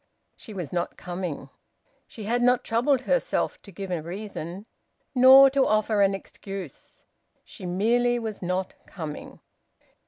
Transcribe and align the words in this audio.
She 0.35 0.51
was 0.55 0.73
not 0.73 0.97
coming. 0.97 1.51
She 2.07 2.23
had 2.23 2.41
not 2.41 2.63
troubled 2.63 3.01
herself 3.01 3.61
to 3.61 3.71
give 3.71 3.91
a 3.91 4.01
reason, 4.01 4.65
nor 5.13 5.47
to 5.51 5.67
offer 5.67 6.01
an 6.01 6.15
excuse. 6.15 7.03
She 7.43 7.67
merely 7.67 8.17
was 8.17 8.41
not 8.41 8.73
coming. 8.87 9.41